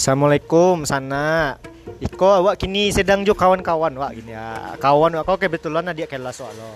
[0.00, 1.60] Assalamualaikum sana.
[2.00, 4.72] Iko awak kini sedang jo kawan-kawan wak gini ya.
[4.80, 6.72] Kawan wak kau kebetulan adik kelas wak lo.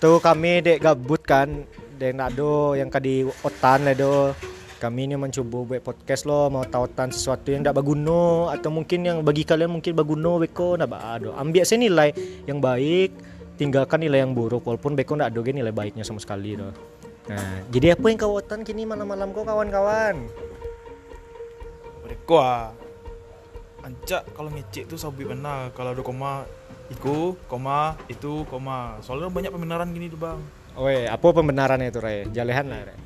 [0.00, 1.68] Tu kami dek gabut kan.
[2.00, 4.32] Dek nak do yang kadi otan lah do.
[4.80, 9.20] Kami ni mencuba buat podcast lo mau tautan sesuatu yang tak berguna atau mungkin yang
[9.20, 11.36] bagi kalian mungkin berguna beko nak ba do.
[11.36, 12.08] Ambil saya nilai
[12.48, 13.20] yang baik,
[13.60, 16.72] tinggalkan nilai yang buruk walaupun beko nak ada nilai baiknya sama sekali do.
[17.28, 20.24] Nah, jadi apa yang kawotan kini malam-malam kau kawan-kawan?
[22.10, 22.74] Mereka ah.
[23.86, 26.44] Ancak kalau ngecek tuh sabi benar kalau ada koma
[26.90, 30.40] iku koma itu koma soalnya banyak pembenaran gini tuh bang
[30.76, 32.30] Oi, apa pembenarannya itu Ray?
[32.30, 32.98] Jalehan lah Ray.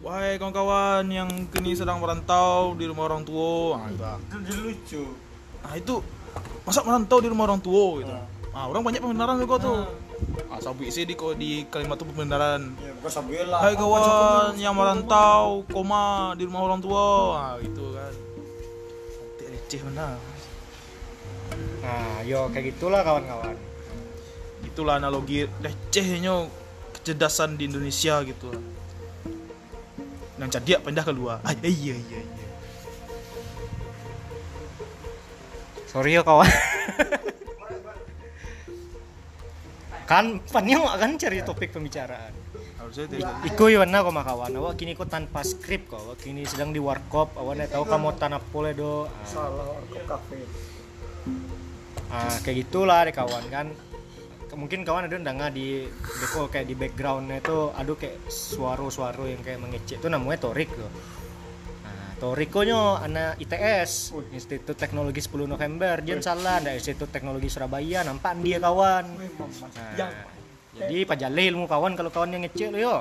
[0.00, 4.18] Wahai kawan-kawan yang kini sedang merantau di rumah orang tua nah, itu ah.
[4.28, 5.04] Jadi lucu.
[5.60, 5.94] nah itu
[6.62, 8.12] masa merantau di rumah orang tua gitu
[8.50, 9.80] ah orang banyak pembenaran juga tuh
[10.50, 13.60] ah sabi sih di di kalimat tuh pembenaran Ya bukan lah.
[13.62, 17.06] Hai kawan yang merantau koma di rumah orang tua
[17.36, 17.99] ah gitu kan
[19.70, 20.18] receh benar
[21.80, 23.54] Nah, yo kayak gitulah kawan-kawan.
[24.66, 26.50] itulah analogi recehnya
[26.94, 28.62] kecerdasan di Indonesia gitu lah.
[30.42, 32.48] yang cerdik pindah keluar ah, iya iya iya
[35.86, 36.46] Sorry yo kawan.
[40.06, 42.30] kan panjang kan cari topik pembicaraan.
[42.90, 44.50] Tidak Iku yo na kok kawan.
[44.50, 46.02] Awak kini kok tanpa skrip kok.
[46.02, 47.38] Awak kini sedang di warkop.
[47.38, 49.06] Awak nak tahu kamu tanah pole do.
[49.22, 50.40] Salah ke kafe.
[52.10, 53.66] Ah, kayak gitulah deh kawan kan.
[54.50, 55.86] Mungkin kawan ada nggak di
[56.18, 60.90] deko kayak di backgroundnya itu ada kayak suara-suara yang kayak mengecek itu namanya Torik tuh.
[61.86, 66.02] Nah, Torikonya anak ITS, Institut Teknologi 10 November.
[66.02, 68.02] Jangan salah, ada Institut Teknologi Surabaya.
[68.02, 69.04] Nampak dia kawan.
[69.94, 70.39] Nah,
[70.70, 72.96] jadi pajale ilmu kawan kalau kawan yang ngecek lo yo.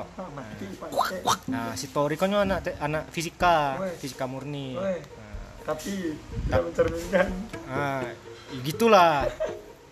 [1.47, 4.73] Nah, si Torikonya anak te- anak fisika, fisika murni.
[4.73, 4.97] Nah,
[5.63, 7.27] Tapi tidak mencerminkan.
[7.69, 8.01] Ah,
[8.49, 9.29] ya gitulah.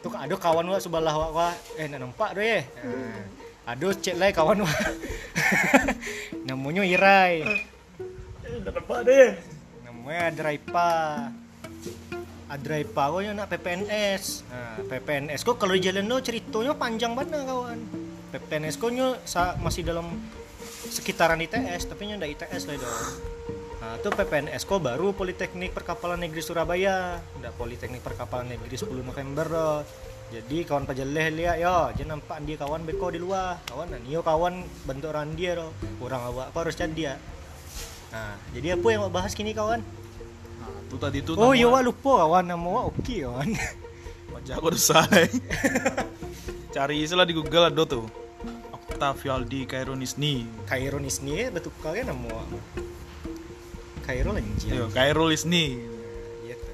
[0.02, 1.50] Tuh ada kawan wa sebelah wa, wa.
[1.78, 2.66] eh nak nampak doh ye.
[2.82, 3.22] Nah,
[3.68, 4.72] ada cek lah kawan wa.
[6.50, 7.46] Namanya Irai.
[7.46, 9.38] Eh, nampak deh.
[9.86, 10.94] Namanya Adraipa.
[12.48, 14.48] Adraipa kau yang nak PPNS.
[14.48, 17.80] Nah, PPNS kok kalau di jalan lo ceritanya panjang banget kawan.
[18.32, 19.20] PPNS kau nyo
[19.60, 20.08] masih dalam
[20.88, 23.08] sekitaran ITS tapi nya ndak ITS lah dong.
[23.78, 27.20] Nah, itu PPNS kok baru Politeknik Perkapalan Negeri Surabaya.
[27.44, 29.80] Ndak Politeknik Perkapalan Negeri 10 November doh.
[30.28, 33.64] Jadi kawan pajaleh lihat yo, jangan nampak dia kawan beko di luar.
[33.64, 35.72] Kawan dan yo kawan bentuk orang dia doh.
[36.00, 37.14] Orang awak apa harus jadi dia.
[38.12, 39.84] Nah, jadi apa yang awak bahas kini kawan?
[40.84, 43.50] Itu tadi tuh Oh iya wak lupa kawan nama wak oke kawan.
[44.32, 45.26] wajah aku udah selesai
[46.70, 48.06] cari istilah di Google ada tuh
[48.72, 52.48] Octavialdi Kaironisni Kairo Nisni betul kalian nama wak.
[54.02, 54.72] Kairo lanjut.
[54.72, 55.84] Yo, Kairolisni
[56.42, 56.72] Iya tuh.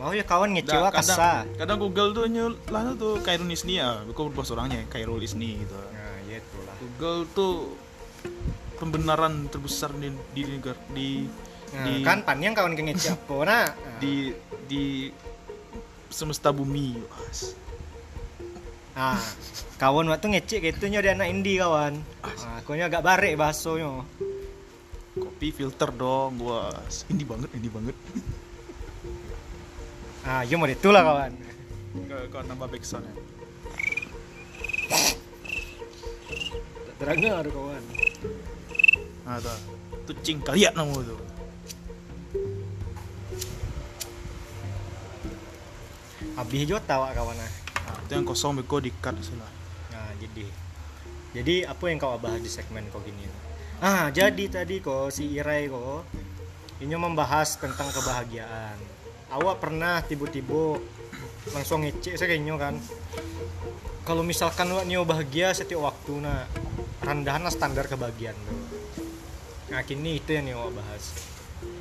[0.00, 1.44] Mau ya kawan ngecewa kadang, kasa.
[1.54, 6.40] kadang Google tuh nyul lah tuh Kaironisni ya aku berbahasa orangnya Kairolisni gitu Nah, iya
[6.40, 6.74] tuh lah.
[6.80, 7.54] Google tuh
[8.76, 11.28] pembenaran terbesar di di negara di
[11.72, 13.64] Nah, di kan panjang kawan ke ngece apa nah.
[13.72, 14.28] Nah, di
[14.68, 15.08] di
[16.08, 17.56] semesta bumi Mas.
[18.92, 19.16] Nah,
[19.76, 21.96] kawan waktu ngecek gitu dia anak indie kawan.
[22.20, 24.04] Nah, aku nya agak barek bahasonya.
[25.12, 26.72] kopi filter dong gua
[27.08, 27.92] ini banget ini banget
[30.24, 31.32] Ah, yo mau itu lah kawan.
[32.32, 33.12] kau tambah backsound ya
[36.96, 37.82] Terangnya ada kawan.
[39.22, 39.58] nah tuh
[40.02, 41.18] tuh cing kalian namu tuh
[46.32, 47.50] Habis jota wak kawan nah.
[47.84, 49.50] nah, itu yang kosong beko di cut salah
[49.92, 50.46] Nah, jadi
[51.32, 53.24] jadi apa yang kau bahas di segmen kau gini?
[53.80, 56.04] Ah, jadi tadi kok si Irai kok
[56.82, 58.76] ini membahas tentang kebahagiaan.
[59.32, 60.76] Awak pernah tiba-tiba
[61.54, 62.74] langsung ngecek saya kayaknya kan.
[64.02, 66.44] Kalau misalkan awak nio bahagia setiap waktu nah
[67.00, 68.60] rendahan standar kebahagiaan tuh.
[69.72, 71.31] Nah, kini itu yang awak bahas.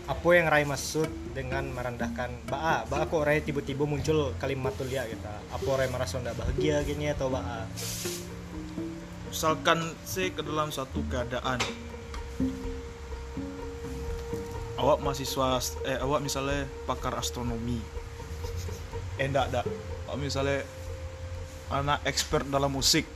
[0.09, 2.85] Apa yang Rai maksud dengan merendahkan Baa?
[2.89, 5.33] Baa kok Rai tiba-tiba muncul kalimat tuh lihat kita.
[5.53, 7.69] Apa Rai merasa tidak bahagia gini atau Baa?
[9.31, 11.55] misalkan saya ke dalam satu keadaan
[14.75, 17.79] awak mahasiswa eh awak misalnya pakar astronomi
[19.15, 19.65] eh enggak enggak
[20.11, 20.67] awak misalnya
[21.71, 23.07] anak expert dalam musik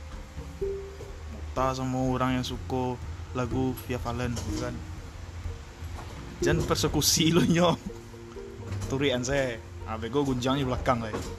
[1.28, 2.96] muta sama orang yang suka
[3.36, 4.72] lagu Via Valen gitu kan
[6.44, 7.78] jangan persekusi lo nyong
[8.90, 9.56] turian saya
[9.86, 11.30] ah bego gunjang di belakang lah itu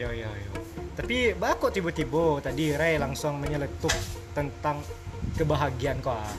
[0.00, 0.52] Yo yo yo.
[0.96, 3.92] Tapi bah kok tiba-tiba tadi Ray langsung menyeletuk
[4.32, 4.80] tentang
[5.36, 6.16] kebahagiaan kok.
[6.16, 6.32] ah.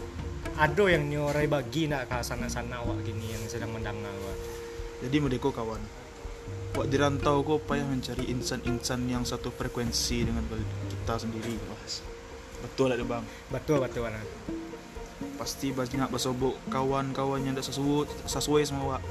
[0.53, 4.37] ado yang nyorai bagi nak ke sana-sana awak gini yang sedang mendengar awak.
[5.05, 5.81] Jadi Medeko kawan
[6.73, 12.01] Wak di rantau kau payah mencari insan-insan yang satu frekuensi dengan kita sendiri Mas.
[12.61, 14.25] Betul ada bang Betul betul anak.
[15.39, 19.01] Pasti banyak bersobok kawan-kawan yang tidak sesuai, sesuai sama Wak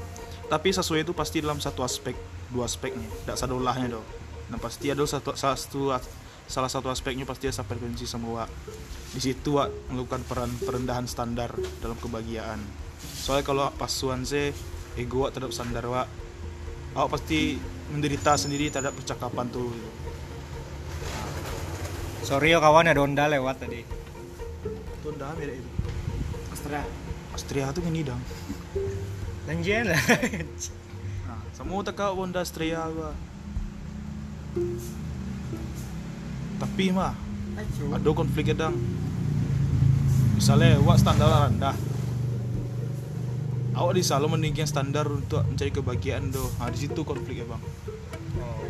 [0.49, 2.15] Tapi sesuai itu pasti dalam satu aspek
[2.53, 3.05] Dua aspeknya.
[3.05, 4.05] Tidak sadolahnya dong
[4.53, 5.93] Nah pasti ada satu, satu
[6.43, 8.49] salah satu aspeknya pasti ada frekuensi sama Wak
[9.13, 12.57] di situ Wak melakukan peran perendahan standar dalam kebahagiaan.
[12.97, 14.49] Soalnya kalau pasuan se
[14.97, 16.07] ego Wak terhadap standar Wak
[16.97, 17.57] awak pasti
[17.93, 19.69] menderita sendiri terhadap percakapan tuh.
[22.25, 23.81] Sorry yo kawan ada onda lewat tadi.
[25.03, 25.82] itu mirip itu
[26.63, 26.79] Astra.
[27.35, 28.23] Astria tuh gini dong
[29.51, 29.99] Lanjian lah.
[31.27, 33.11] nah semua tak kau Honda Astria Wak
[36.63, 37.11] tapi mah
[37.91, 38.79] ada konflik kadang
[40.39, 41.75] misalnya wak standar rendah
[43.75, 47.63] awak di selalu meninggikan standar untuk mencari kebahagiaan do nah di situ konflik ya bang
[48.39, 48.65] Oh.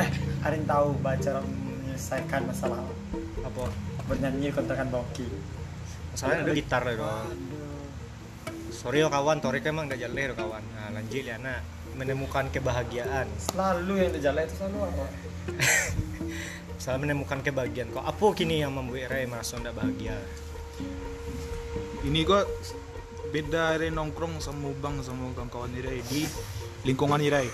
[0.00, 0.08] Eh,
[0.40, 2.82] ada yang tahu cara menyelesaikan masalah
[3.46, 3.70] Apa?
[4.10, 5.24] bernyanyi kontrakan Boki.
[6.14, 7.10] Masalahnya ada gitar ya dong.
[7.10, 7.82] Aduh.
[8.70, 10.62] Sorry yo kawan, Torik emang gak jalan yo kawan.
[10.62, 11.60] Nah, lanjut ya nak
[11.98, 13.26] menemukan kebahagiaan.
[13.50, 15.04] Selalu yang dijalan itu selalu apa?
[16.82, 17.90] Selalu menemukan kebahagiaan.
[17.90, 20.14] Kok apa kini yang membuat Ray merasa tidak bahagia?
[22.04, 22.44] ini kok
[23.32, 26.28] beda Ire nongkrong sama bang sama kawan-kawan Ire di
[26.84, 27.48] lingkungan Ire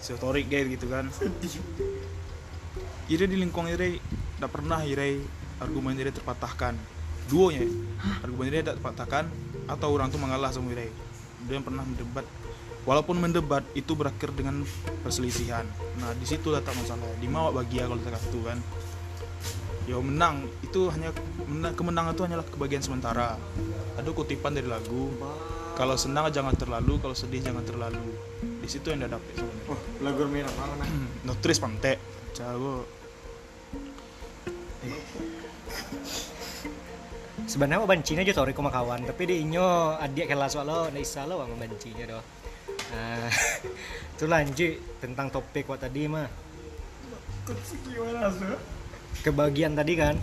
[0.00, 1.12] Seotorik kayak gitu kan
[3.12, 5.20] Ire di lingkungan Ire tidak pernah Ire
[5.60, 6.74] argumen Ire terpatahkan.
[7.30, 7.64] Duonya
[8.20, 9.24] argumen tidak terpatahkan
[9.64, 10.88] atau orang tuh mengalah sama Ire
[11.44, 12.24] dia pernah mendebat.
[12.84, 14.60] Walaupun mendebat itu berakhir dengan
[15.00, 15.64] perselisihan.
[16.00, 17.08] Nah di situ letak masalah.
[17.16, 18.58] Di mau bahagia kalau kita itu kan.
[19.84, 21.12] Ya menang itu hanya
[21.44, 23.36] menang, kemenangan itu hanyalah kebagian sementara.
[23.96, 25.12] Ada kutipan dari lagu
[25.74, 28.16] kalau senang jangan terlalu kalau sedih jangan terlalu.
[28.64, 29.72] Di situ yang dia dapat sebenarnya.
[29.72, 30.84] Oh, lagu merah mana?
[31.24, 31.96] notris pante
[32.36, 32.84] cago
[37.44, 39.66] Sebenarnya mau bancinya aja Torik sama kawan, tapi di inyo
[39.96, 42.22] adik kelas lo, ndak isa lo mau bancinya doh.
[42.90, 43.28] Nah,
[44.14, 46.24] itu lanjut tentang topik what tadi mah
[49.20, 50.16] kebahagiaan tadi kan.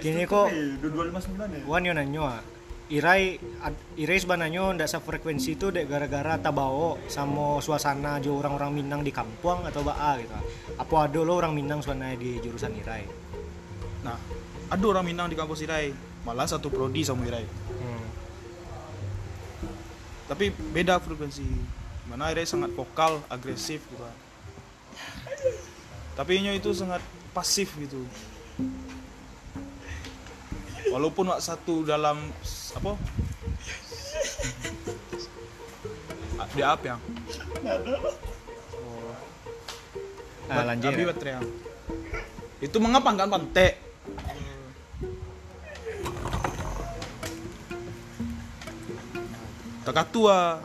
[0.00, 0.48] Gini kok-
[0.80, 1.60] Dua lima sembilan ya?
[1.66, 2.40] Wan yo nanyo ah.
[2.90, 9.00] Irai ad- Irai sebenarnya ndak frekuensi itu dek gara-gara tabao sama suasana jo orang-orang Minang
[9.00, 10.34] di kampung atau baa gitu.
[10.74, 13.06] Apa ada lo orang Minang suasana di jurusan Irai?
[14.00, 14.16] nah
[14.66, 15.92] ada orang Minang di kampus Irai
[16.24, 17.44] malah satu prodi sama Irai
[17.80, 18.06] Hmm.
[20.24, 21.44] tapi beda frekuensi
[22.08, 24.04] mana Irai sangat vokal agresif gitu
[26.16, 28.00] tapi Inyo itu sangat pasif gitu
[30.88, 32.18] walaupun wak satu dalam
[32.76, 32.92] apa?
[36.54, 37.00] Dia apa yang?
[38.74, 39.14] Oh,
[40.50, 40.90] Ah, lanjut.
[40.90, 41.38] Abi ya.
[41.38, 41.46] yang.
[42.60, 43.78] itu mengapa kan pantai
[49.80, 50.60] takatua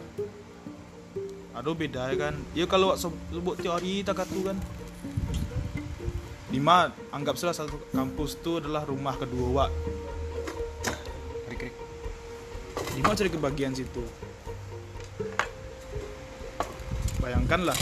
[1.56, 2.36] aduh beda ya kan.
[2.52, 4.58] Ya kalau sebut teori takatu kan.
[6.52, 9.72] Lima anggap salah satu kampus itu adalah rumah kedua wak
[13.06, 14.02] lima cari kebagian situ.
[17.22, 17.78] Bayangkanlah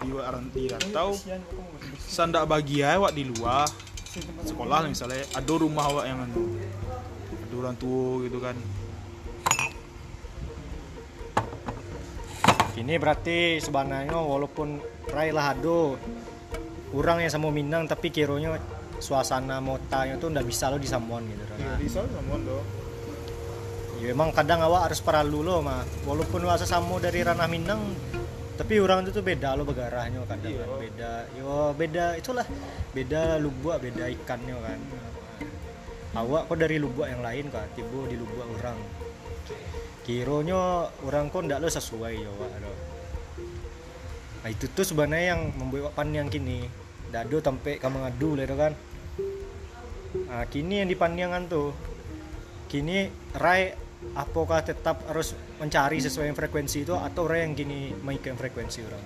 [0.00, 1.12] di Waran- di rantau
[1.98, 3.66] sandak bahagia wak di luar
[4.42, 6.56] sekolah misalnya ada rumah wak yang anu
[7.28, 8.54] ada orang tua gitu kan.
[12.78, 14.78] Ini berarti sebenarnya walaupun
[15.10, 15.98] Rai lah ado
[16.88, 18.56] kurang yang sama Minang tapi kironya
[19.02, 22.58] suasana motanya tuh ndak bisa lo disamon gitu Iya, Nah, di sana sama do
[24.00, 27.80] ya emang kadang awak harus peralu lo mah walaupun wasa samo dari ranah Minang
[28.60, 31.12] tapi orang itu tuh beda lo begarahnya kadang kan beda.
[31.32, 32.44] Yo beda itulah.
[32.92, 34.78] Beda lubuk beda ikannya kan.
[36.12, 38.76] Awak kok dari lubuk yang lain kak tiba di lubuk orang.
[40.04, 42.72] Kironya orang kok ndak lo sesuai ya wak lo
[44.40, 46.68] nah itu tuh sebenarnya yang membuat pan yang kini.
[47.08, 48.72] Dado sampai kamu ngadu lah itu kan.
[50.28, 51.72] Nah kini yang di panjangan tuh
[52.68, 53.72] kini Rai
[54.16, 59.04] apakah tetap harus mencari sesuai yang frekuensi itu atau Rai yang kini mengikuti frekuensi orang?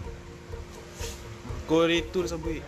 [1.65, 2.61] Kau itu sabui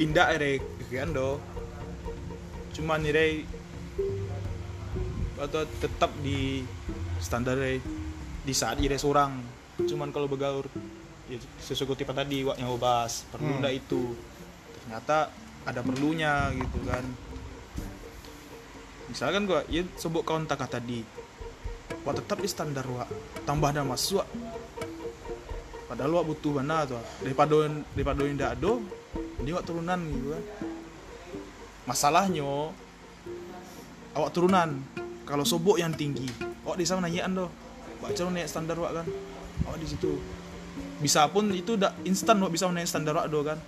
[0.00, 0.58] indah ere
[0.90, 1.38] kan do
[2.74, 3.46] cuman ere
[5.36, 6.64] atau tetap di
[7.20, 7.78] standar ere
[8.42, 9.36] di saat ere seorang.
[9.84, 10.64] Cuman kalau begaur
[11.28, 13.60] ya sesuai kutipan tadi yang bahas perlu Hmm.
[13.62, 14.16] ndak itu.
[14.82, 15.28] Ternyata
[15.66, 17.04] ada perlunya gitu kan
[19.10, 21.02] misalkan gua ya sebut kawan tak tadi.
[22.06, 23.02] Wah tetap di standar wa
[23.42, 24.28] tambah dan masuk Wak.
[25.90, 28.72] padahal wa butuh mana tuh daripada daripada tidak ada
[29.42, 30.42] dia wak turunan gitu kan
[31.86, 32.74] masalahnya
[34.16, 34.82] awak turunan.
[35.26, 36.30] Kalau sobok yang tinggi
[36.62, 37.50] awak di sana nanyaan doh
[37.98, 39.06] baca naik standar wak kan?
[39.66, 40.12] Awak di situ.
[41.02, 43.58] Bisa pun itu udah instan wak bisa naik standar wak doh kan?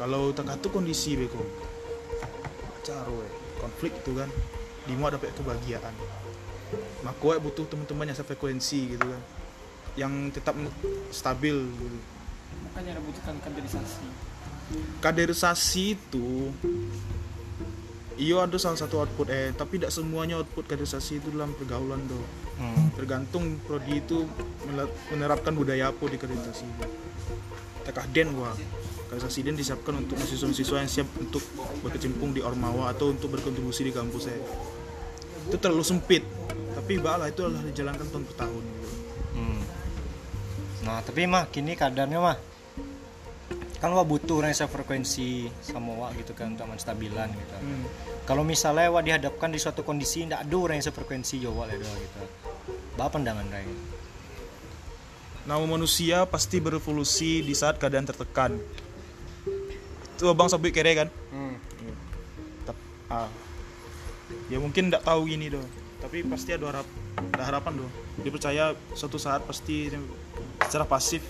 [0.00, 1.67] Kalau tak tu kondisi beko
[2.88, 3.28] baca we
[3.60, 4.30] konflik itu kan.
[4.88, 5.92] Di mau dapat kebahagiaan.
[7.04, 9.22] Maka wak butuh teman-teman yang sefrekuensi gitu kan.
[9.98, 10.54] Yang tetap
[11.12, 11.98] stabil gitu.
[12.64, 14.08] makanya ada butuhkan kaderisasi.
[15.04, 16.48] Kaderisasi itu
[18.16, 19.52] iyo ada salah satu output eh.
[19.52, 22.20] Tapi tidak semuanya output kaderisasi itu dalam pergaulan do
[22.58, 22.90] Hmm.
[22.98, 24.26] tergantung prodi itu
[25.14, 26.66] menerapkan budaya apa di kaderisasi.
[26.66, 26.86] Itu
[27.86, 28.50] tekah den gua
[29.08, 31.40] kaderisasi den disiapkan untuk mahasiswa-mahasiswa yang siap untuk
[31.80, 34.40] berkecimpung di ormawa atau untuk berkontribusi di kampus saya
[35.48, 36.22] itu terlalu sempit
[36.76, 38.88] tapi balah itu adalah dijalankan tahun per tahun gitu.
[39.34, 39.62] Hmm.
[40.86, 42.38] Nah, tapi mah kini kadarnya mah
[43.78, 47.56] kan wah butuh orang yang frekuensi sama wah gitu kan untuk stabilan gitu.
[47.58, 47.84] Hmm.
[48.26, 52.22] Kalau misalnya wah dihadapkan di suatu kondisi tidak ada orang yang sefrekuensi Jawa lah gitu.
[52.98, 53.66] Apa pandangan Rai?
[55.46, 58.58] Nama manusia pasti berevolusi di saat keadaan tertekan.
[60.18, 61.08] Itu abang sabit kere kan?
[61.30, 61.54] Hmm.
[62.66, 63.30] Tep- ah.
[64.50, 65.62] Ya mungkin tidak tahu gini doh.
[66.02, 66.86] Tapi pasti ada harap,
[67.38, 67.90] ada harapan doh.
[68.26, 68.64] Dia percaya
[68.98, 69.94] suatu saat pasti
[70.66, 71.22] secara pasif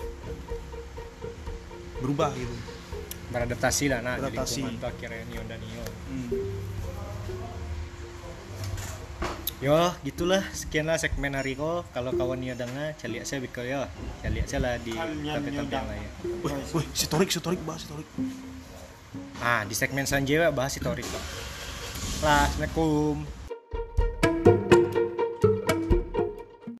[2.01, 2.55] berubah gitu.
[3.29, 4.65] Beradaptasi lah nah Beradaptasi.
[4.81, 5.85] tuh akhirnya Nio dan Nio.
[6.09, 6.29] Hmm.
[9.59, 11.85] Yo, gitulah sekianlah segmen hari ko.
[11.93, 13.85] Kalau kawan Nio dengar, cari saya biko yo.
[14.25, 16.09] Cari saya lah di Nio tempat-tempat yang lain.
[16.41, 18.09] Wih, wih, sitorik, sitorik, bahas sitorik.
[19.39, 21.07] Ah, di segmen selanjutnya bahas historik.
[21.07, 21.23] Pak.
[22.19, 23.38] Assalamualaikum.